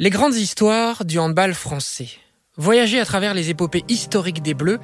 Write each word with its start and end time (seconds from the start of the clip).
Les 0.00 0.10
grandes 0.10 0.34
histoires 0.34 1.04
du 1.04 1.20
handball 1.20 1.54
français. 1.54 2.08
Voyager 2.56 2.98
à 2.98 3.04
travers 3.04 3.32
les 3.32 3.50
épopées 3.50 3.84
historiques 3.86 4.42
des 4.42 4.52
Bleus, 4.52 4.80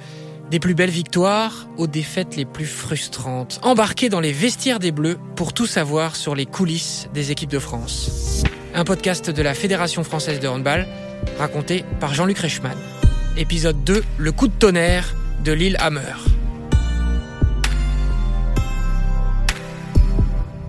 des 0.53 0.61
plus 0.61 0.75
belles 0.75 0.89
victoires 0.89 1.67
aux 1.79 1.89
défaites 1.89 2.37
les 2.37 2.45
plus 2.45 2.65
frustrantes. 2.65 3.59
Embarquer 3.65 4.09
dans 4.09 4.21
les 4.21 4.31
vestiaires 4.31 4.79
des 4.79 4.93
Bleus 4.93 5.19
pour 5.35 5.53
tout 5.53 5.67
savoir 5.67 6.15
sur 6.15 6.37
les 6.37 6.47
coulisses 6.47 7.09
des 7.13 7.33
équipes 7.33 7.51
de 7.51 7.59
France. 7.59 8.45
Un 8.73 8.85
podcast 8.85 9.31
de 9.31 9.43
la 9.43 9.53
Fédération 9.53 10.05
française 10.05 10.39
de 10.39 10.47
handball, 10.47 10.87
raconté 11.39 11.85
par 11.99 12.15
Jean-Luc 12.15 12.39
Reichmann. 12.39 12.79
Épisode 13.37 13.83
2, 13.83 14.05
le 14.17 14.31
coup 14.31 14.47
de 14.47 14.55
tonnerre 14.57 15.17
de 15.43 15.51
l'île 15.51 15.77
Hammer. 15.81 16.15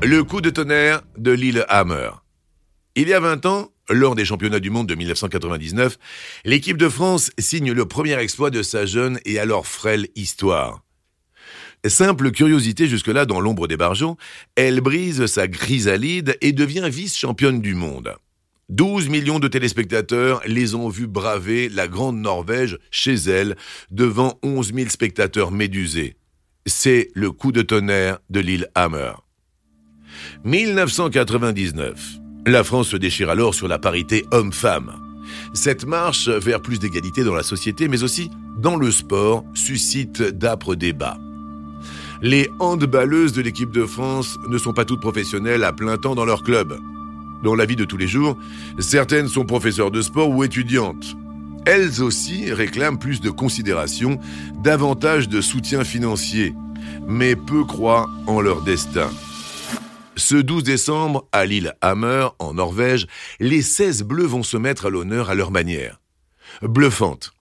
Le 0.02 0.24
coup 0.24 0.42
de 0.42 0.50
tonnerre 0.50 1.04
de 1.16 1.32
l'île 1.32 1.64
Hammer. 1.70 2.10
Il 2.96 3.08
y 3.08 3.14
a 3.14 3.20
20 3.20 3.46
ans, 3.46 3.71
lors 3.90 4.16
des 4.16 4.26
championnats 4.26 4.60
du 4.60 4.70
monde 4.70 4.88
de 4.88 4.96
1999, 4.96 5.98
l'équipe 6.46 6.78
de 6.78 6.90
France 6.90 7.32
signe 7.40 7.72
le 7.72 7.86
premier 7.86 8.18
exploit 8.18 8.50
de 8.50 8.62
sa 8.62 8.86
jeune 8.86 9.20
et 9.26 9.40
alors 9.40 9.68
frêle 9.68 10.08
histoire. 10.16 10.82
Simple 11.88 12.32
curiosité 12.32 12.88
jusque-là 12.88 13.26
dans 13.26 13.40
l'ombre 13.40 13.68
des 13.68 13.78
bargeons, 13.78 14.16
elle 14.56 14.82
brise 14.82 15.26
sa 15.26 15.48
chrysalide 15.48 16.38
et 16.42 16.52
devient 16.52 16.88
vice-championne 16.92 17.60
du 17.60 17.74
monde. 17.74 18.16
12 18.70 19.10
millions 19.10 19.40
de 19.40 19.48
téléspectateurs 19.48 20.42
les 20.46 20.76
ont 20.76 20.90
vus 20.90 21.08
braver 21.08 21.68
la 21.68 21.88
grande 21.88 22.18
Norvège 22.18 22.78
chez 22.90 23.16
elle 23.16 23.58
devant 23.90 24.40
11 24.44 24.74
000 24.74 24.90
spectateurs 24.90 25.52
médusés. 25.52 26.16
C'est 26.66 27.10
le 27.16 27.32
coup 27.32 27.52
de 27.52 27.64
tonnerre 27.64 28.20
de 28.30 28.40
l'île 28.40 28.70
Hammer. 28.76 29.14
1999. 30.46 32.22
La 32.48 32.64
France 32.64 32.90
se 32.90 32.98
déchire 32.98 33.30
alors 33.30 33.54
sur 33.54 33.68
la 33.68 33.78
parité 33.78 34.26
homme-femme. 34.32 34.94
Cette 35.54 35.86
marche 35.86 36.28
vers 36.28 36.62
plus 36.62 36.80
d'égalité 36.80 37.24
dans 37.24 37.36
la 37.36 37.44
société, 37.44 37.88
mais 37.88 38.02
aussi 38.02 38.32
dans 38.58 38.78
le 38.78 38.92
sport, 38.92 39.46
suscite 39.54 40.24
d'âpres 40.24 40.74
débats. 40.74 41.18
Les 42.24 42.50
handballeuses 42.60 43.34
de 43.34 43.42
l'équipe 43.42 43.72
de 43.72 43.86
France 43.86 44.40
ne 44.50 44.58
sont 44.58 44.74
pas 44.74 44.86
toutes 44.86 45.02
professionnelles 45.02 45.64
à 45.64 45.72
plein 45.72 45.98
temps 45.98 46.16
dans 46.16 46.26
leur 46.26 46.42
club. 46.42 46.80
Dans 47.44 47.54
la 47.54 47.66
vie 47.66 47.76
de 47.76 47.86
tous 47.86 47.98
les 47.98 48.08
jours, 48.08 48.36
certaines 48.80 49.28
sont 49.28 49.46
professeurs 49.46 49.92
de 49.92 50.02
sport 50.02 50.30
ou 50.30 50.44
étudiantes. 50.44 51.16
Elles 51.66 52.02
aussi 52.02 52.52
réclament 52.52 52.98
plus 52.98 53.22
de 53.22 53.30
considération, 53.30 54.20
davantage 54.64 55.30
de 55.30 55.42
soutien 55.42 55.84
financier, 55.84 56.56
mais 57.08 57.36
peu 57.36 57.64
croient 57.66 58.10
en 58.26 58.42
leur 58.42 58.64
destin. 58.64 59.10
Ce 60.22 60.36
12 60.36 60.62
décembre, 60.62 61.28
à 61.32 61.46
l'île 61.46 61.74
Hammer, 61.82 62.28
en 62.38 62.54
Norvège, 62.54 63.08
les 63.40 63.64
16 63.64 64.04
bleus 64.04 64.28
vont 64.28 64.44
se 64.44 64.56
mettre 64.56 64.86
à 64.86 64.90
l'honneur 64.92 65.32
à 65.32 65.36
leur 65.36 65.50
manière. 65.50 66.00
Bluffante, 66.62 67.32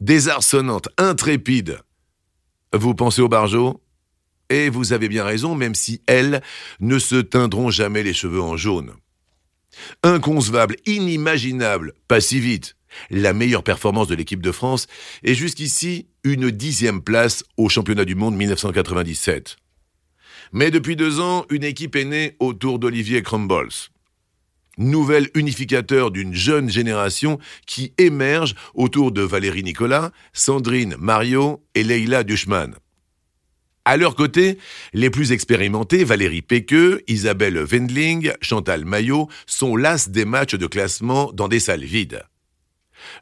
désarçonnante, 0.00 0.88
intrépide. 0.96 1.80
Vous 2.72 2.94
pensez 2.94 3.20
aux 3.20 3.28
barjots 3.28 3.82
Et 4.48 4.70
vous 4.70 4.94
avez 4.94 5.10
bien 5.10 5.24
raison, 5.24 5.54
même 5.54 5.74
si 5.74 6.00
elles 6.06 6.40
ne 6.80 6.98
se 6.98 7.16
teindront 7.16 7.68
jamais 7.68 8.02
les 8.02 8.14
cheveux 8.14 8.40
en 8.40 8.56
jaune. 8.56 8.94
Inconcevable, 10.02 10.76
inimaginable, 10.86 11.92
pas 12.08 12.22
si 12.22 12.40
vite. 12.40 12.76
La 13.10 13.34
meilleure 13.34 13.62
performance 13.62 14.08
de 14.08 14.14
l'équipe 14.14 14.42
de 14.42 14.52
France 14.52 14.86
est 15.22 15.34
jusqu'ici 15.34 16.08
une 16.24 16.50
dixième 16.50 17.02
place 17.02 17.44
au 17.58 17.68
championnat 17.68 18.06
du 18.06 18.14
monde 18.14 18.36
1997. 18.36 19.58
Mais 20.52 20.70
depuis 20.70 20.96
deux 20.96 21.18
ans, 21.18 21.46
une 21.50 21.64
équipe 21.64 21.96
est 21.96 22.04
née 22.04 22.36
autour 22.38 22.78
d'Olivier 22.78 23.22
Crumbles. 23.22 23.90
Nouvel 24.76 25.30
unificateur 25.34 26.10
d'une 26.10 26.34
jeune 26.34 26.70
génération 26.70 27.38
qui 27.66 27.94
émerge 27.96 28.54
autour 28.74 29.12
de 29.12 29.22
Valérie 29.22 29.62
Nicolas, 29.62 30.12
Sandrine 30.34 30.96
Mario 30.98 31.62
et 31.74 31.82
Leila 31.82 32.22
Duchman. 32.22 32.74
À 33.84 33.96
leur 33.96 34.14
côté, 34.14 34.58
les 34.92 35.10
plus 35.10 35.32
expérimentés, 35.32 36.04
Valérie 36.04 36.42
Péqueux, 36.42 37.02
Isabelle 37.08 37.58
Wendling, 37.58 38.32
Chantal 38.40 38.84
Maillot, 38.84 39.28
sont 39.46 39.74
las 39.74 40.10
des 40.10 40.24
matchs 40.24 40.54
de 40.54 40.66
classement 40.66 41.32
dans 41.32 41.48
des 41.48 41.60
salles 41.60 41.84
vides. 41.84 42.22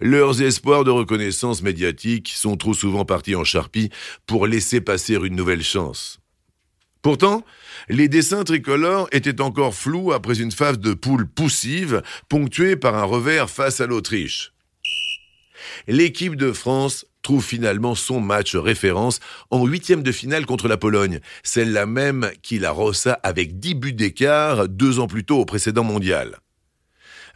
Leurs 0.00 0.42
espoirs 0.42 0.84
de 0.84 0.91
reconnaissance 0.91 1.62
médiatique 1.62 2.30
sont 2.34 2.56
trop 2.56 2.74
souvent 2.74 3.04
partis 3.04 3.34
en 3.36 3.44
charpie 3.44 3.88
pour 4.26 4.47
laisser 4.47 4.80
passer 4.80 5.14
une 5.14 5.36
nouvelle 5.36 5.62
chance. 5.62 6.19
Pourtant, 7.02 7.44
les 7.88 8.08
dessins 8.08 8.44
tricolores 8.44 9.08
étaient 9.12 9.40
encore 9.40 9.74
flous 9.74 10.12
après 10.12 10.40
une 10.40 10.52
phase 10.52 10.78
de 10.78 10.92
poule 10.92 11.26
poussive 11.26 12.02
ponctuée 12.28 12.76
par 12.76 12.94
un 12.94 13.04
revers 13.04 13.48
face 13.48 13.80
à 13.80 13.86
l'Autriche. 13.86 14.52
L'équipe 15.86 16.36
de 16.36 16.52
France 16.52 17.06
trouve 17.22 17.44
finalement 17.44 17.94
son 17.94 18.20
match 18.20 18.54
référence 18.54 19.20
en 19.50 19.66
huitième 19.66 20.02
de 20.02 20.12
finale 20.12 20.46
contre 20.46 20.68
la 20.68 20.76
Pologne, 20.76 21.20
celle-là 21.42 21.86
même 21.86 22.30
qui 22.42 22.58
la 22.58 22.70
rossa 22.70 23.18
avec 23.22 23.58
10 23.58 23.74
buts 23.74 23.92
d'écart 23.92 24.68
deux 24.68 24.98
ans 24.98 25.06
plus 25.06 25.24
tôt 25.24 25.38
au 25.38 25.44
précédent 25.44 25.84
mondial. 25.84 26.38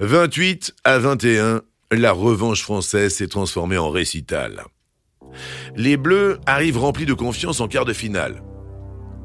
28 0.01 0.75
à 0.85 0.99
21, 0.99 1.63
la 1.91 2.13
revanche 2.13 2.63
française 2.63 3.15
s'est 3.15 3.29
transformée 3.29 3.79
en 3.79 3.91
récital. 3.91 4.65
Les 5.77 5.97
Bleus 5.97 6.39
arrivent 6.47 6.79
remplis 6.79 7.07
de 7.07 7.15
confiance 7.15 7.61
en 7.61 7.69
quart 7.69 7.85
de 7.85 7.93
finale. 7.93 8.43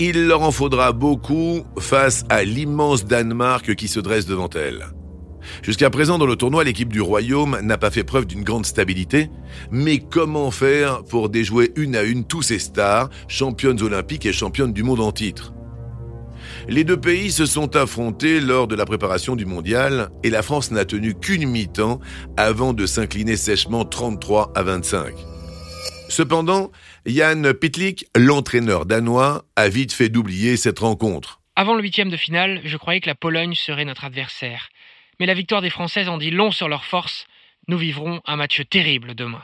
Il 0.02 0.28
leur 0.28 0.44
en 0.44 0.52
faudra 0.52 0.94
beaucoup 0.94 1.66
face 1.78 2.24
à 2.30 2.46
l'immense 2.46 3.04
Danemark 3.04 3.76
qui 3.76 3.90
se 3.90 4.00
dresse 4.00 4.26
devant 4.26 4.50
elle. 4.56 4.88
Jusqu'à 5.62 5.90
présent 5.90 6.18
dans 6.18 6.26
le 6.26 6.38
tournoi, 6.38 6.64
l'équipe 6.64 6.94
du 6.94 7.02
Royaume 7.02 7.60
n'a 7.62 7.78
pas 7.78 7.92
fait 7.92 8.06
preuve 8.06 8.26
d'une 8.26 8.44
grande 8.44 8.66
stabilité, 8.66 9.30
mais 9.72 10.00
comment 10.00 10.52
faire 10.52 11.04
pour 11.04 11.28
déjouer 11.28 11.74
une 11.76 11.98
à 11.98 12.04
une 12.04 12.24
tous 12.24 12.44
ces 12.44 12.60
stars, 12.60 13.10
championnes 13.28 13.82
olympiques 13.82 14.26
et 14.26 14.32
championnes 14.32 14.72
du 14.72 14.84
monde 14.84 15.02
en 15.02 15.12
titre? 15.12 15.54
Les 16.70 16.86
deux 16.86 17.00
pays 17.00 17.32
se 17.32 17.46
sont 17.46 17.76
affrontés 17.76 18.40
lors 18.40 18.68
de 18.68 18.76
la 18.76 18.86
préparation 18.86 19.36
du 19.36 19.46
mondial 19.46 20.10
et 20.24 20.30
la 20.30 20.44
France 20.44 20.72
n'a 20.72 20.86
tenu 20.86 21.14
qu'une 21.14 21.46
mi-temps 21.50 22.00
avant 22.38 22.72
de 22.72 22.86
s'incliner 22.86 23.36
sèchement 23.36 23.84
33 23.84 24.54
à 24.56 24.64
25. 24.64 25.14
Cependant, 26.10 26.72
Jan 27.06 27.44
Pitlik, 27.60 28.08
l'entraîneur 28.16 28.86
danois, 28.86 29.46
a 29.56 29.70
vite 29.70 29.94
fait 29.94 30.10
d'oublier 30.10 30.58
cette 30.58 30.80
rencontre. 30.80 31.40
Avant 31.56 31.76
le 31.76 31.84
huitième 31.84 32.10
de 32.10 32.18
finale, 32.18 32.62
je 32.66 32.78
croyais 32.78 33.00
que 33.00 33.08
la 33.08 33.16
Pologne 33.16 33.54
serait 33.54 33.86
notre 33.86 34.06
adversaire. 34.06 34.70
Mais 35.20 35.28
la 35.28 35.36
victoire 35.36 35.62
des 35.62 35.70
Françaises 35.70 36.10
en 36.10 36.18
dit 36.18 36.32
long 36.32 36.52
sur 36.52 36.68
leur 36.68 36.84
force. 36.84 37.26
Nous 37.68 37.78
vivrons 37.78 38.22
un 38.26 38.38
match 38.38 38.62
terrible 38.70 39.14
demain. 39.14 39.44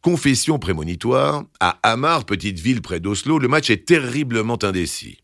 Confession 0.00 0.58
prémonitoire, 0.58 1.42
à 1.60 1.78
Hamar, 1.82 2.24
petite 2.24 2.58
ville 2.58 2.80
près 2.80 3.00
d'Oslo, 3.00 3.38
le 3.38 3.48
match 3.48 3.68
est 3.68 3.84
terriblement 3.86 4.58
indécis. 4.62 5.18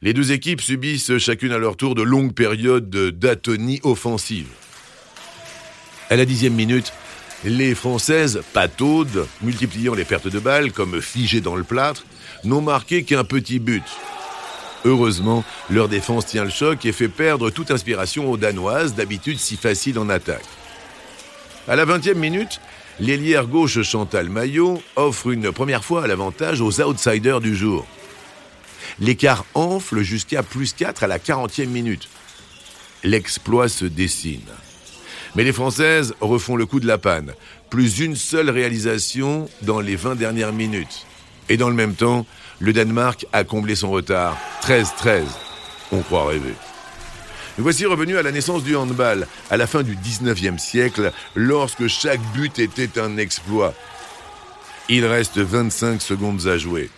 Les 0.00 0.12
deux 0.12 0.30
équipes 0.30 0.60
subissent 0.60 1.18
chacune 1.18 1.50
à 1.50 1.58
leur 1.58 1.76
tour 1.76 1.96
de 1.96 2.02
longues 2.02 2.34
périodes 2.34 2.88
d'atonie 2.88 3.80
offensive. 3.82 4.48
À 6.10 6.16
la 6.16 6.24
dixième 6.24 6.54
minute, 6.54 6.92
les 7.44 7.74
Françaises, 7.74 8.42
pataudes, 8.52 9.26
multipliant 9.42 9.94
les 9.94 10.04
pertes 10.04 10.28
de 10.28 10.38
balles 10.38 10.72
comme 10.72 11.00
figées 11.00 11.42
dans 11.42 11.56
le 11.56 11.64
plâtre, 11.64 12.04
n'ont 12.44 12.62
marqué 12.62 13.04
qu'un 13.04 13.24
petit 13.24 13.58
but. 13.58 13.84
Heureusement, 14.86 15.44
leur 15.70 15.88
défense 15.88 16.26
tient 16.26 16.44
le 16.44 16.50
choc 16.50 16.84
et 16.84 16.92
fait 16.92 17.08
perdre 17.08 17.50
toute 17.50 17.70
inspiration 17.70 18.30
aux 18.30 18.36
Danoises, 18.36 18.94
d'habitude 18.94 19.38
si 19.38 19.56
faciles 19.56 19.98
en 19.98 20.08
attaque. 20.08 20.44
À 21.68 21.76
la 21.76 21.86
20e 21.86 22.14
minute, 22.14 22.60
l'ailière 23.00 23.46
gauche 23.46 23.82
Chantal 23.82 24.28
Maillot 24.28 24.82
offre 24.96 25.30
une 25.30 25.52
première 25.52 25.84
fois 25.84 26.06
l'avantage 26.06 26.60
aux 26.60 26.80
outsiders 26.82 27.40
du 27.40 27.54
jour. 27.56 27.86
L'écart 29.00 29.44
enfle 29.54 30.02
jusqu'à 30.02 30.42
plus 30.42 30.74
4 30.74 31.04
à 31.04 31.06
la 31.06 31.18
40e 31.18 31.66
minute. 31.66 32.08
L'exploit 33.02 33.68
se 33.68 33.86
dessine. 33.86 34.40
Mais 35.34 35.44
les 35.44 35.52
Françaises 35.52 36.14
refont 36.20 36.56
le 36.56 36.66
coup 36.66 36.80
de 36.80 36.86
la 36.86 36.98
panne. 36.98 37.32
Plus 37.70 37.98
une 38.00 38.14
seule 38.14 38.50
réalisation 38.50 39.48
dans 39.62 39.80
les 39.80 39.96
20 39.96 40.14
dernières 40.14 40.52
minutes. 40.52 41.06
Et 41.48 41.56
dans 41.56 41.68
le 41.68 41.74
même 41.74 41.94
temps, 41.94 42.24
le 42.60 42.72
Danemark 42.72 43.26
a 43.32 43.44
comblé 43.44 43.74
son 43.74 43.90
retard. 43.90 44.38
13-13. 44.62 45.24
On 45.92 46.00
croit 46.00 46.28
rêver. 46.28 46.54
Nous 47.58 47.64
voici 47.64 47.84
revenus 47.86 48.16
à 48.16 48.22
la 48.22 48.32
naissance 48.32 48.64
du 48.64 48.74
handball, 48.74 49.28
à 49.50 49.56
la 49.56 49.66
fin 49.66 49.82
du 49.82 49.96
19e 49.96 50.58
siècle, 50.58 51.12
lorsque 51.34 51.86
chaque 51.86 52.20
but 52.32 52.58
était 52.58 52.98
un 53.00 53.16
exploit. 53.16 53.74
Il 54.88 55.06
reste 55.06 55.38
25 55.38 56.02
secondes 56.02 56.46
à 56.46 56.58
jouer. 56.58 56.90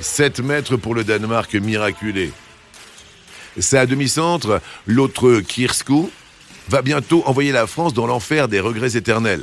7 0.00 0.40
mètres 0.40 0.76
pour 0.76 0.94
le 0.94 1.04
Danemark 1.04 1.54
miraculé. 1.54 2.32
C'est 3.58 3.78
à 3.78 3.86
demi-centre, 3.86 4.60
l'autre 4.86 5.40
Kirsko, 5.40 6.10
va 6.70 6.82
bientôt 6.82 7.24
envoyer 7.26 7.50
la 7.50 7.66
France 7.66 7.94
dans 7.94 8.06
l'enfer 8.06 8.46
des 8.46 8.60
regrets 8.60 8.96
éternels. 8.96 9.42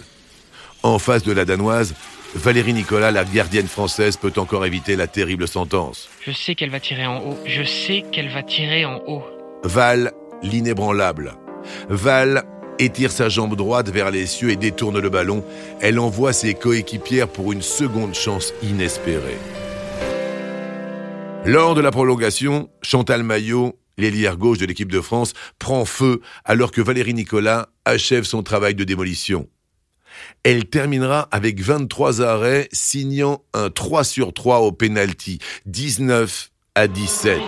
En 0.81 0.97
face 0.97 1.23
de 1.23 1.33
la 1.33 1.43
Danoise, 1.43 1.93
Valérie 2.35 2.73
Nicolas, 2.73 3.11
la 3.11 3.25
gardienne 3.25 3.67
française, 3.67 4.15
peut 4.15 4.31
encore 4.37 4.65
éviter 4.65 4.95
la 4.95 5.07
terrible 5.07 5.45
sentence. 5.45 6.07
Je 6.25 6.31
sais 6.31 6.55
qu'elle 6.55 6.69
va 6.69 6.79
tirer 6.79 7.05
en 7.05 7.17
haut. 7.17 7.37
Je 7.45 7.63
sais 7.63 8.05
qu'elle 8.13 8.29
va 8.29 8.43
tirer 8.43 8.85
en 8.85 9.01
haut. 9.07 9.23
Val, 9.63 10.13
l'inébranlable. 10.41 11.33
Val, 11.89 12.43
étire 12.79 13.11
sa 13.11 13.27
jambe 13.27 13.57
droite 13.57 13.89
vers 13.89 14.09
les 14.09 14.25
cieux 14.25 14.51
et 14.51 14.55
détourne 14.55 14.99
le 14.99 15.09
ballon. 15.09 15.43
Elle 15.81 15.99
envoie 15.99 16.31
ses 16.31 16.53
coéquipières 16.53 17.27
pour 17.27 17.51
une 17.51 17.61
seconde 17.61 18.15
chance 18.15 18.53
inespérée. 18.63 19.37
Lors 21.43 21.75
de 21.75 21.81
la 21.81 21.91
prolongation, 21.91 22.69
Chantal 22.81 23.23
Maillot, 23.23 23.77
l'ailière 23.97 24.37
gauche 24.37 24.57
de 24.57 24.65
l'équipe 24.65 24.91
de 24.91 25.01
France, 25.01 25.33
prend 25.59 25.85
feu 25.85 26.21
alors 26.45 26.71
que 26.71 26.81
Valérie 26.81 27.13
Nicolas 27.13 27.69
achève 27.85 28.23
son 28.23 28.43
travail 28.43 28.75
de 28.75 28.83
démolition. 28.83 29.47
Elle 30.43 30.65
terminera 30.65 31.27
avec 31.31 31.59
23 31.59 32.21
arrêts, 32.21 32.69
signant 32.71 33.41
un 33.53 33.69
3 33.69 34.03
sur 34.03 34.33
3 34.33 34.59
au 34.59 34.71
penalty, 34.71 35.39
19 35.65 36.49
à 36.75 36.87
17. 36.87 37.39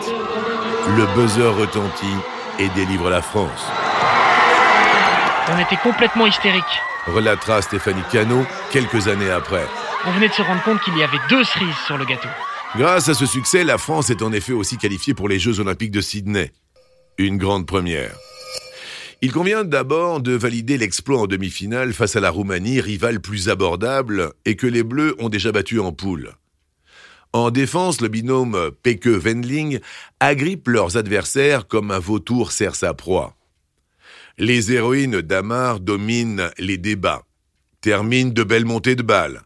Le 0.95 1.05
buzzer 1.15 1.55
retentit 1.55 2.05
et 2.59 2.69
délivre 2.69 3.09
la 3.09 3.21
France. 3.21 3.65
On 5.51 5.59
était 5.59 5.77
complètement 5.77 6.27
hystérique. 6.27 6.63
Relatera 7.07 7.61
Stéphanie 7.61 8.03
Cano 8.11 8.45
quelques 8.71 9.07
années 9.07 9.31
après. 9.31 9.65
On 10.05 10.11
venait 10.11 10.29
de 10.29 10.33
se 10.33 10.41
rendre 10.41 10.61
compte 10.63 10.81
qu'il 10.81 10.97
y 10.97 11.03
avait 11.03 11.17
deux 11.29 11.43
cerises 11.43 11.77
sur 11.85 11.97
le 11.97 12.05
gâteau. 12.05 12.29
Grâce 12.75 13.09
à 13.09 13.15
ce 13.15 13.25
succès, 13.25 13.63
la 13.63 13.79
France 13.79 14.11
est 14.11 14.21
en 14.21 14.31
effet 14.31 14.53
aussi 14.53 14.77
qualifiée 14.77 15.15
pour 15.15 15.27
les 15.27 15.39
Jeux 15.39 15.59
olympiques 15.59 15.91
de 15.91 16.01
Sydney. 16.01 16.51
Une 17.17 17.37
grande 17.37 17.65
première. 17.65 18.15
Il 19.21 19.33
convient 19.33 19.63
d'abord 19.63 20.21
de 20.21 20.33
valider 20.33 20.77
l'exploit 20.77 21.19
en 21.19 21.27
demi-finale 21.27 21.93
face 21.93 22.15
à 22.15 22.19
la 22.19 22.29
Roumanie, 22.29 22.79
rivale 22.79 23.21
plus 23.21 23.49
abordable 23.49 24.33
et 24.45 24.55
que 24.55 24.67
les 24.67 24.83
Bleus 24.83 25.15
ont 25.17 25.29
déjà 25.29 25.51
battu 25.51 25.79
en 25.79 25.91
poule. 25.91 26.35
En 27.33 27.49
défense, 27.49 28.01
le 28.01 28.07
binôme 28.07 28.71
Peke-Wendling 28.83 29.79
agrippe 30.19 30.67
leurs 30.67 30.95
adversaires 30.95 31.67
comme 31.67 31.89
un 31.89 31.99
vautour 31.99 32.51
serre 32.51 32.75
sa 32.75 32.93
proie. 32.93 33.35
Les 34.37 34.71
héroïnes 34.71 35.21
d'Amar 35.21 35.79
dominent 35.79 36.51
les 36.59 36.77
débats, 36.77 37.23
terminent 37.81 38.31
de 38.31 38.43
belles 38.43 38.65
montées 38.65 38.95
de 38.95 39.03
balles. 39.03 39.41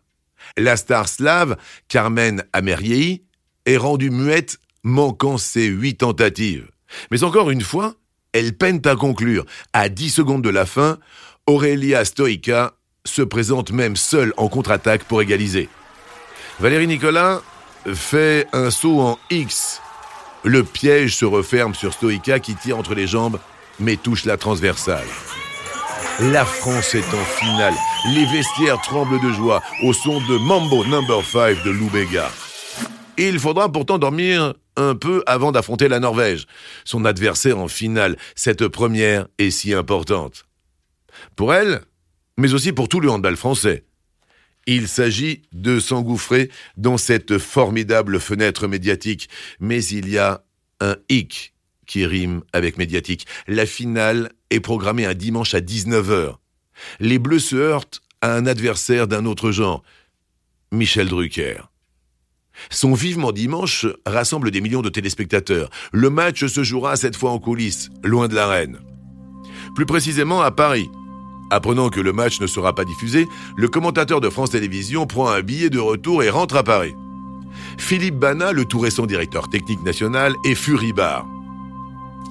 La 0.57 0.77
star 0.77 1.07
slave, 1.07 1.57
Carmen 1.87 2.43
Ameriei, 2.53 3.23
est 3.65 3.77
rendue 3.77 4.09
muette, 4.09 4.57
manquant 4.83 5.37
ses 5.37 5.65
huit 5.65 5.97
tentatives. 5.97 6.69
Mais 7.11 7.23
encore 7.23 7.49
une 7.49 7.61
fois, 7.61 7.95
elle 8.33 8.57
peine 8.57 8.81
à 8.85 8.95
conclure. 8.95 9.45
À 9.73 9.89
10 9.89 10.09
secondes 10.09 10.41
de 10.41 10.49
la 10.49 10.65
fin, 10.65 10.99
Aurelia 11.47 12.05
Stoica 12.05 12.73
se 13.05 13.21
présente 13.21 13.71
même 13.71 13.95
seule 13.95 14.33
en 14.37 14.47
contre-attaque 14.47 15.03
pour 15.05 15.21
égaliser. 15.21 15.69
Valérie 16.59 16.87
Nicolas 16.87 17.41
fait 17.93 18.47
un 18.53 18.69
saut 18.69 19.01
en 19.01 19.19
X. 19.29 19.81
Le 20.43 20.63
piège 20.63 21.15
se 21.15 21.25
referme 21.25 21.73
sur 21.73 21.93
Stoica 21.93 22.39
qui 22.39 22.55
tire 22.55 22.77
entre 22.77 22.95
les 22.95 23.07
jambes 23.07 23.39
mais 23.79 23.97
touche 23.97 24.25
la 24.25 24.37
transversale. 24.37 25.07
La 26.19 26.45
France 26.45 26.93
est 26.93 27.13
en 27.13 27.25
finale. 27.25 27.73
Les 28.13 28.25
vestiaires 28.25 28.79
tremblent 28.81 29.19
de 29.19 29.33
joie 29.33 29.63
au 29.81 29.93
son 29.93 30.21
de 30.27 30.37
Mambo 30.37 30.85
Number 30.85 31.25
5 31.25 31.63
de 31.63 31.71
Lou 31.71 31.89
Bega. 31.89 32.29
Il 33.17 33.39
faudra 33.39 33.71
pourtant 33.71 33.97
dormir 33.97 34.53
un 34.75 34.93
peu 34.93 35.23
avant 35.25 35.51
d'affronter 35.51 35.87
la 35.87 35.99
Norvège, 35.99 36.45
son 36.85 37.05
adversaire 37.05 37.57
en 37.57 37.67
finale. 37.67 38.15
Cette 38.35 38.67
première 38.67 39.27
est 39.39 39.49
si 39.49 39.73
importante. 39.73 40.45
Pour 41.35 41.51
elle, 41.51 41.81
mais 42.37 42.53
aussi 42.53 42.73
pour 42.73 42.89
tout 42.89 42.99
le 42.99 43.09
handball 43.09 43.35
français. 43.35 43.83
Il 44.67 44.87
s'agit 44.87 45.41
de 45.51 45.79
s'engouffrer 45.79 46.51
dans 46.77 46.99
cette 46.99 47.39
formidable 47.39 48.19
fenêtre 48.19 48.67
médiatique, 48.67 49.29
mais 49.59 49.83
il 49.83 50.09
y 50.09 50.19
a 50.19 50.43
un 50.79 50.95
hic 51.09 51.52
qui 51.85 52.05
rime 52.05 52.41
avec 52.53 52.77
médiatique. 52.77 53.25
La 53.47 53.65
finale 53.65 54.31
est 54.49 54.59
programmée 54.59 55.05
un 55.05 55.13
dimanche 55.13 55.53
à 55.53 55.61
19h. 55.61 56.35
Les 56.99 57.19
Bleus 57.19 57.39
se 57.39 57.55
heurtent 57.55 58.01
à 58.21 58.33
un 58.33 58.45
adversaire 58.45 59.07
d'un 59.07 59.25
autre 59.25 59.51
genre, 59.51 59.83
Michel 60.71 61.09
Drucker. 61.09 61.61
Son 62.69 62.93
Vivement 62.93 63.31
Dimanche 63.31 63.85
rassemble 64.05 64.51
des 64.51 64.61
millions 64.61 64.81
de 64.81 64.89
téléspectateurs. 64.89 65.69
Le 65.91 66.09
match 66.09 66.45
se 66.45 66.63
jouera 66.63 66.95
cette 66.95 67.15
fois 67.15 67.31
en 67.31 67.39
coulisses, 67.39 67.89
loin 68.03 68.27
de 68.27 68.35
l'arène. 68.35 68.79
Plus 69.75 69.85
précisément 69.85 70.41
à 70.41 70.51
Paris. 70.51 70.89
Apprenant 71.51 71.89
que 71.89 71.99
le 71.99 72.13
match 72.13 72.39
ne 72.39 72.47
sera 72.47 72.73
pas 72.73 72.85
diffusé, 72.85 73.27
le 73.57 73.67
commentateur 73.67 74.21
de 74.21 74.29
France 74.29 74.51
Télévisions 74.51 75.05
prend 75.05 75.29
un 75.29 75.41
billet 75.41 75.69
de 75.69 75.79
retour 75.79 76.23
et 76.23 76.29
rentre 76.29 76.55
à 76.55 76.63
Paris. 76.63 76.93
Philippe 77.77 78.15
Bana, 78.15 78.51
le 78.51 78.65
tout 78.65 78.79
récent 78.79 79.05
directeur 79.05 79.49
technique 79.49 79.83
national, 79.83 80.33
est 80.45 80.55
furibard. 80.55 81.27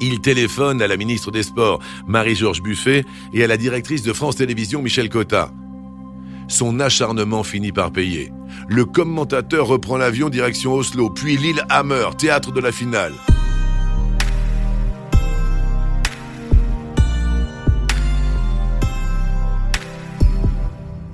Il 0.00 0.20
téléphone 0.20 0.82
à 0.82 0.88
la 0.88 0.96
ministre 0.96 1.30
des 1.30 1.42
Sports, 1.42 1.80
Marie-Georges 2.06 2.62
Buffet, 2.62 3.04
et 3.32 3.44
à 3.44 3.46
la 3.46 3.56
directrice 3.56 4.02
de 4.02 4.12
France 4.12 4.36
Télévisions, 4.36 4.82
Michel 4.82 5.08
Cotta. 5.08 5.52
Son 6.48 6.80
acharnement 6.80 7.42
finit 7.42 7.72
par 7.72 7.92
payer. 7.92 8.32
Le 8.68 8.84
commentateur 8.84 9.66
reprend 9.66 9.96
l'avion 9.96 10.28
direction 10.28 10.74
Oslo, 10.74 11.10
puis 11.10 11.36
l'île 11.36 11.64
Hammer, 11.68 12.08
théâtre 12.18 12.52
de 12.52 12.60
la 12.60 12.72
finale. 12.72 13.14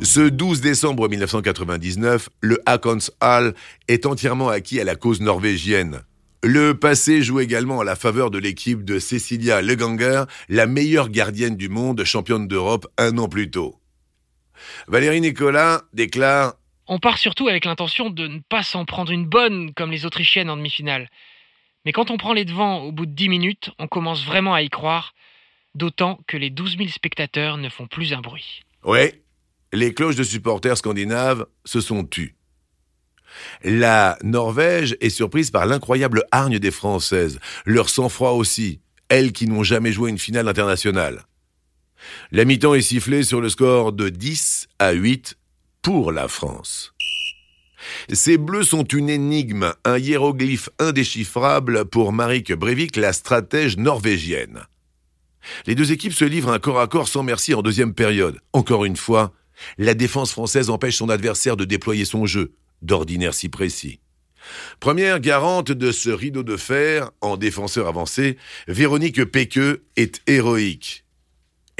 Ce 0.00 0.20
12 0.20 0.60
décembre 0.60 1.08
1999, 1.08 2.30
le 2.40 2.58
Hakons 2.66 2.98
Hall 3.20 3.54
est 3.88 4.06
entièrement 4.06 4.48
acquis 4.48 4.80
à 4.80 4.84
la 4.84 4.96
cause 4.96 5.20
norvégienne. 5.20 6.00
Le 6.44 6.78
passé 6.78 7.20
joue 7.22 7.40
également 7.40 7.80
à 7.80 7.84
la 7.84 7.96
faveur 7.96 8.30
de 8.30 8.38
l'équipe 8.38 8.84
de 8.84 9.00
Cecilia 9.00 9.60
Leganger, 9.60 10.24
la 10.48 10.66
meilleure 10.66 11.08
gardienne 11.08 11.56
du 11.56 11.68
monde, 11.68 12.04
championne 12.04 12.46
d'Europe 12.46 12.86
un 12.96 13.18
an 13.18 13.28
plus 13.28 13.50
tôt. 13.50 13.80
Valérie 14.86 15.20
Nicolas 15.20 15.82
déclare 15.92 16.54
On 16.86 17.00
part 17.00 17.18
surtout 17.18 17.48
avec 17.48 17.64
l'intention 17.64 18.08
de 18.08 18.28
ne 18.28 18.38
pas 18.48 18.62
s'en 18.62 18.84
prendre 18.84 19.10
une 19.10 19.26
bonne 19.26 19.74
comme 19.74 19.90
les 19.90 20.06
Autrichiennes 20.06 20.48
en 20.48 20.56
demi-finale. 20.56 21.10
Mais 21.84 21.92
quand 21.92 22.12
on 22.12 22.16
prend 22.16 22.34
les 22.34 22.44
devants 22.44 22.82
au 22.84 22.92
bout 22.92 23.06
de 23.06 23.14
10 23.14 23.28
minutes, 23.28 23.70
on 23.80 23.88
commence 23.88 24.24
vraiment 24.24 24.54
à 24.54 24.62
y 24.62 24.70
croire, 24.70 25.14
d'autant 25.74 26.20
que 26.28 26.36
les 26.36 26.50
12 26.50 26.76
000 26.76 26.88
spectateurs 26.90 27.56
ne 27.56 27.68
font 27.68 27.88
plus 27.88 28.12
un 28.12 28.20
bruit. 28.20 28.62
Oui, 28.84 29.10
les 29.72 29.92
cloches 29.92 30.16
de 30.16 30.22
supporters 30.22 30.78
scandinaves 30.78 31.46
se 31.64 31.80
sont 31.80 32.04
tues. 32.04 32.37
La 33.62 34.18
Norvège 34.22 34.96
est 35.00 35.10
surprise 35.10 35.50
par 35.50 35.66
l'incroyable 35.66 36.24
hargne 36.30 36.58
des 36.58 36.70
Françaises, 36.70 37.38
leur 37.66 37.88
sang-froid 37.88 38.32
aussi, 38.32 38.80
elles 39.08 39.32
qui 39.32 39.46
n'ont 39.46 39.62
jamais 39.62 39.92
joué 39.92 40.10
une 40.10 40.18
finale 40.18 40.48
internationale. 40.48 41.24
La 42.30 42.44
mi-temps 42.44 42.74
est 42.74 42.82
sifflée 42.82 43.22
sur 43.22 43.40
le 43.40 43.48
score 43.48 43.92
de 43.92 44.08
10 44.08 44.68
à 44.78 44.92
8 44.92 45.36
pour 45.82 46.12
la 46.12 46.28
France. 46.28 46.94
Ces 48.12 48.38
bleus 48.38 48.64
sont 48.64 48.84
une 48.84 49.08
énigme, 49.08 49.72
un 49.84 49.98
hiéroglyphe 49.98 50.68
indéchiffrable 50.78 51.84
pour 51.84 52.12
Marik 52.12 52.52
Breivik, 52.52 52.96
la 52.96 53.12
stratège 53.12 53.76
norvégienne. 53.76 54.62
Les 55.66 55.74
deux 55.74 55.92
équipes 55.92 56.12
se 56.12 56.24
livrent 56.24 56.50
un 56.50 56.58
corps 56.58 56.80
à 56.80 56.88
corps 56.88 57.08
sans 57.08 57.22
merci 57.22 57.54
en 57.54 57.62
deuxième 57.62 57.94
période. 57.94 58.40
Encore 58.52 58.84
une 58.84 58.96
fois, 58.96 59.32
la 59.78 59.94
défense 59.94 60.32
française 60.32 60.70
empêche 60.70 60.96
son 60.96 61.08
adversaire 61.08 61.56
de 61.56 61.64
déployer 61.64 62.04
son 62.04 62.26
jeu 62.26 62.52
d'ordinaire 62.82 63.34
si 63.34 63.48
précis. 63.48 64.00
Première 64.80 65.20
garante 65.20 65.72
de 65.72 65.92
ce 65.92 66.10
rideau 66.10 66.42
de 66.42 66.56
fer 66.56 67.10
en 67.20 67.36
défenseur 67.36 67.86
avancé, 67.86 68.38
Véronique 68.66 69.24
Péqueux 69.24 69.84
est 69.96 70.22
héroïque. 70.26 71.04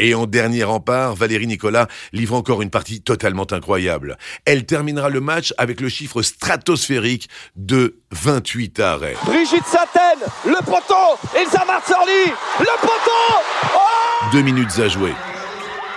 Et 0.00 0.14
en 0.14 0.26
dernier 0.26 0.62
rempart, 0.62 1.16
Valérie 1.16 1.48
Nicolas 1.48 1.88
livre 2.12 2.36
encore 2.36 2.62
une 2.62 2.70
partie 2.70 3.00
totalement 3.00 3.46
incroyable. 3.50 4.16
Elle 4.44 4.64
terminera 4.64 5.08
le 5.08 5.20
match 5.20 5.52
avec 5.58 5.80
le 5.80 5.88
chiffre 5.88 6.22
stratosphérique 6.22 7.28
de 7.56 7.98
28 8.12 8.78
arrêts. 8.78 9.16
Brigitte 9.24 9.66
Satten, 9.66 10.20
le 10.46 10.64
poteau, 10.64 11.18
Elsa 11.36 11.64
Marzorli, 11.64 12.30
le 12.60 12.80
poteau 12.80 13.42
oh 13.74 14.30
Deux 14.32 14.42
minutes 14.42 14.78
à 14.78 14.88
jouer. 14.88 15.12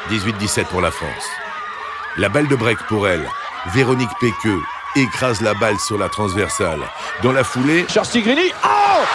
18-17 0.10 0.66
pour 0.66 0.82
la 0.82 0.90
France. 0.90 1.30
La 2.18 2.28
balle 2.28 2.48
de 2.48 2.56
break 2.56 2.80
pour 2.88 3.08
elle. 3.08 3.26
Véronique 3.72 4.10
Péqueux 4.20 4.62
écrase 4.96 5.42
la 5.42 5.54
balle 5.54 5.80
sur 5.80 5.98
la 5.98 6.10
transversale. 6.10 6.82
Dans 7.24 7.32
la 7.32 7.44
foulée... 7.44 7.86
Charles 7.90 8.08
Oh 8.16 9.06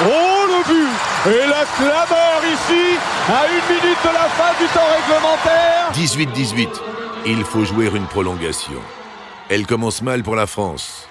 Oh 0.00 0.46
le 0.48 0.64
but 0.66 1.34
Et 1.34 1.46
la 1.48 1.64
clameur 1.76 2.42
ici, 2.52 2.96
à 3.28 3.46
une 3.46 3.74
minute 3.74 3.98
de 4.02 4.12
la 4.12 4.28
fin 4.30 4.52
du 4.58 4.66
temps 4.72 4.88
réglementaire 4.96 5.92
18-18. 5.92 6.68
Il 7.26 7.44
faut 7.44 7.64
jouer 7.64 7.90
une 7.94 8.06
prolongation. 8.06 8.80
Elle 9.48 9.66
commence 9.66 10.02
mal 10.02 10.22
pour 10.22 10.34
la 10.34 10.46
France. 10.46 11.08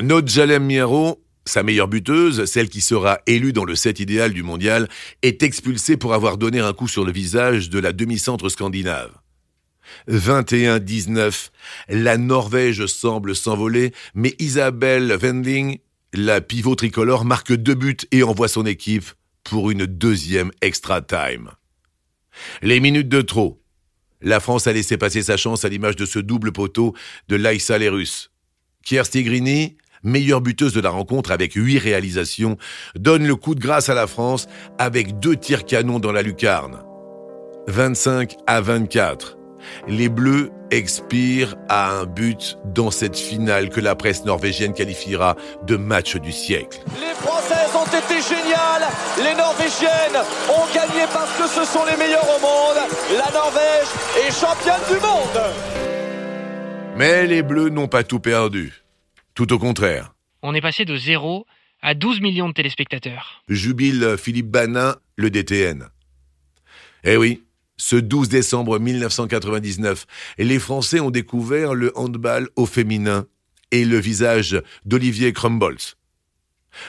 Nodjalem 0.00 0.64
Miero, 0.64 1.20
sa 1.44 1.62
meilleure 1.62 1.88
buteuse, 1.88 2.46
celle 2.46 2.68
qui 2.68 2.80
sera 2.80 3.20
élue 3.26 3.52
dans 3.52 3.64
le 3.64 3.74
set 3.74 4.00
idéal 4.00 4.32
du 4.32 4.42
mondial, 4.42 4.88
est 5.22 5.42
expulsée 5.42 5.96
pour 5.96 6.14
avoir 6.14 6.38
donné 6.38 6.60
un 6.60 6.72
coup 6.72 6.88
sur 6.88 7.04
le 7.04 7.12
visage 7.12 7.68
de 7.68 7.78
la 7.78 7.92
demi-centre 7.92 8.48
scandinave. 8.48 9.10
21-19. 10.08 11.50
La 11.88 12.16
Norvège 12.18 12.86
semble 12.86 13.34
s'envoler, 13.34 13.92
mais 14.14 14.34
Isabelle 14.38 15.16
Wendling, 15.20 15.78
la 16.12 16.40
pivot 16.40 16.74
tricolore, 16.74 17.24
marque 17.24 17.52
deux 17.52 17.74
buts 17.74 17.96
et 18.10 18.22
envoie 18.22 18.48
son 18.48 18.66
équipe 18.66 19.10
pour 19.44 19.70
une 19.70 19.86
deuxième 19.86 20.50
extra 20.60 21.02
time. 21.02 21.50
Les 22.62 22.80
minutes 22.80 23.08
de 23.08 23.22
trop. 23.22 23.62
La 24.20 24.40
France 24.40 24.66
a 24.66 24.72
laissé 24.72 24.96
passer 24.96 25.22
sa 25.22 25.36
chance 25.36 25.64
à 25.64 25.68
l'image 25.68 25.96
de 25.96 26.06
ce 26.06 26.18
double 26.18 26.52
poteau 26.52 26.94
de 27.28 27.36
Laïssa 27.36 27.78
Lerus. 27.78 28.30
Kier 28.84 29.04
Stigrini, 29.04 29.76
meilleure 30.02 30.40
buteuse 30.40 30.72
de 30.72 30.80
la 30.80 30.90
rencontre 30.90 31.32
avec 31.32 31.54
huit 31.54 31.78
réalisations, 31.78 32.56
donne 32.94 33.26
le 33.26 33.36
coup 33.36 33.54
de 33.54 33.60
grâce 33.60 33.88
à 33.88 33.94
la 33.94 34.06
France 34.06 34.48
avec 34.78 35.18
deux 35.18 35.36
tirs 35.36 35.64
canons 35.64 35.98
dans 35.98 36.12
la 36.12 36.22
lucarne. 36.22 36.82
25 37.68 38.36
à 38.46 38.60
24. 38.60 39.41
Les 39.88 40.08
Bleus 40.08 40.50
expirent 40.70 41.54
à 41.68 41.90
un 41.90 42.06
but 42.06 42.58
dans 42.64 42.90
cette 42.90 43.16
finale 43.16 43.68
que 43.68 43.80
la 43.80 43.94
presse 43.94 44.24
norvégienne 44.24 44.72
qualifiera 44.72 45.36
de 45.66 45.76
match 45.76 46.16
du 46.16 46.32
siècle. 46.32 46.80
Les 47.00 47.14
Françaises 47.14 47.74
ont 47.74 47.84
été 47.84 48.20
géniales, 48.22 48.88
les 49.18 49.34
Norvégiennes 49.34 50.22
ont 50.48 50.74
gagné 50.74 51.04
parce 51.12 51.36
que 51.36 51.46
ce 51.46 51.64
sont 51.64 51.84
les 51.84 51.96
meilleurs 51.96 52.24
au 52.24 52.40
monde. 52.40 52.88
La 53.16 53.30
Norvège 53.32 53.88
est 54.26 54.32
championne 54.32 54.82
du 54.88 55.00
monde. 55.00 55.52
Mais 56.96 57.26
les 57.26 57.42
Bleus 57.42 57.70
n'ont 57.70 57.88
pas 57.88 58.04
tout 58.04 58.20
perdu. 58.20 58.82
Tout 59.34 59.52
au 59.52 59.58
contraire. 59.58 60.12
On 60.42 60.54
est 60.54 60.60
passé 60.60 60.84
de 60.84 60.96
0 60.96 61.46
à 61.80 61.94
12 61.94 62.20
millions 62.20 62.48
de 62.48 62.54
téléspectateurs. 62.54 63.42
Jubile 63.48 64.16
Philippe 64.18 64.50
Banin, 64.50 64.96
le 65.16 65.30
DTN. 65.30 65.88
Eh 67.04 67.16
oui, 67.16 67.42
ce 67.76 67.96
12 67.96 68.28
décembre 68.28 68.78
1999, 68.78 70.06
les 70.38 70.58
Français 70.58 71.00
ont 71.00 71.10
découvert 71.10 71.74
le 71.74 71.96
handball 71.96 72.48
au 72.56 72.66
féminin 72.66 73.26
et 73.70 73.84
le 73.84 73.98
visage 73.98 74.62
d'Olivier 74.84 75.32
Crumbolz. 75.32 75.96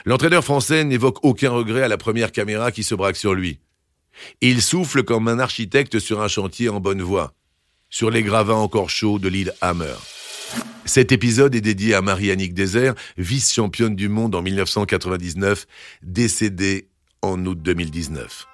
L'entraîneur 0.04 0.44
français 0.44 0.84
n'évoque 0.84 1.24
aucun 1.24 1.50
regret 1.50 1.82
à 1.82 1.88
la 1.88 1.98
première 1.98 2.32
caméra 2.32 2.72
qui 2.72 2.84
se 2.84 2.94
braque 2.94 3.16
sur 3.16 3.34
lui. 3.34 3.60
Il 4.40 4.62
souffle 4.62 5.02
comme 5.02 5.28
un 5.28 5.38
architecte 5.38 5.98
sur 5.98 6.22
un 6.22 6.28
chantier 6.28 6.68
en 6.68 6.80
bonne 6.80 7.02
voie, 7.02 7.34
sur 7.90 8.10
les 8.10 8.22
gravats 8.22 8.54
encore 8.54 8.90
chauds 8.90 9.18
de 9.18 9.28
l'île 9.28 9.52
Hammer. 9.60 9.96
Cet 10.84 11.12
épisode 11.12 11.54
est 11.54 11.60
dédié 11.60 11.94
à 11.94 12.02
Marie-Annick 12.02 12.54
Désert, 12.54 12.94
vice-championne 13.16 13.96
du 13.96 14.08
monde 14.08 14.34
en 14.34 14.42
1999, 14.42 15.66
décédée 16.02 16.88
en 17.22 17.44
août 17.46 17.60
2019. 17.60 18.46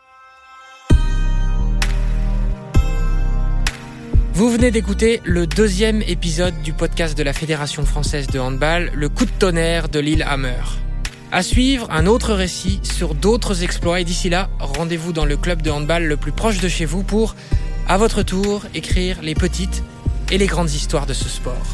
Vous 4.41 4.49
venez 4.49 4.71
d'écouter 4.71 5.21
le 5.25 5.47
deuxième 5.47 6.01
épisode 6.01 6.63
du 6.63 6.73
podcast 6.73 7.15
de 7.15 7.23
la 7.23 7.35
Fédération 7.35 7.85
française 7.85 8.27
de 8.29 8.39
handball, 8.39 8.91
le 8.95 9.11
coup 9.11 9.27
de 9.27 9.31
tonnerre 9.31 9.91
de 9.91 9.99
l'île 9.99 10.23
Hammer. 10.27 10.63
À 11.31 11.43
suivre, 11.43 11.87
un 11.91 12.07
autre 12.07 12.33
récit 12.33 12.81
sur 12.83 13.15
d'autres 13.15 13.63
exploits 13.65 14.01
et 14.01 14.05
d'ici 14.05 14.31
là, 14.31 14.49
rendez-vous 14.59 15.13
dans 15.13 15.27
le 15.27 15.37
club 15.37 15.61
de 15.61 15.71
handball 15.71 16.05
le 16.05 16.17
plus 16.17 16.33
proche 16.33 16.59
de 16.59 16.69
chez 16.69 16.87
vous 16.87 17.03
pour, 17.03 17.37
à 17.87 17.99
votre 17.99 18.23
tour, 18.23 18.63
écrire 18.75 19.19
les 19.21 19.35
petites 19.35 19.83
et 20.31 20.39
les 20.39 20.47
grandes 20.47 20.71
histoires 20.71 21.05
de 21.05 21.13
ce 21.13 21.29
sport. 21.29 21.67